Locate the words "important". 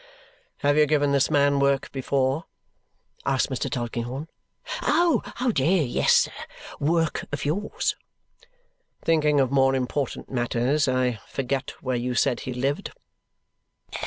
9.75-10.27